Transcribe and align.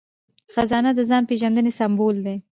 خزانه 0.53 0.91
د 0.95 0.99
ځان 1.09 1.23
پیژندنې 1.29 1.71
سمبول 1.79 2.15
دی. 2.25 2.37